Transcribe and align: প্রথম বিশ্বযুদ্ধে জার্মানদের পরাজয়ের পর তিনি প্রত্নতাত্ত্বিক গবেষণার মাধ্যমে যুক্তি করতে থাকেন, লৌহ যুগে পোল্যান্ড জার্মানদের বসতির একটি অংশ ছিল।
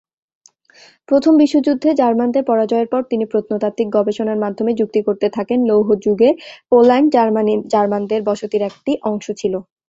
প্রথম 1.09 1.33
বিশ্বযুদ্ধে 1.37 1.89
জার্মানদের 1.93 2.43
পরাজয়ের 2.43 2.87
পর 2.89 3.01
তিনি 3.11 3.23
প্রত্নতাত্ত্বিক 3.25 3.87
গবেষণার 3.93 4.41
মাধ্যমে 4.43 4.71
যুক্তি 4.79 4.99
করতে 5.07 5.27
থাকেন, 5.29 5.59
লৌহ 5.65 5.87
যুগে 6.05 6.29
পোল্যান্ড 6.71 7.07
জার্মানদের 7.73 8.21
বসতির 8.29 8.63
একটি 8.69 8.91
অংশ 9.03 9.25
ছিল। 9.41 9.53